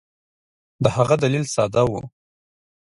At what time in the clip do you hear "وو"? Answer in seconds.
1.89-2.01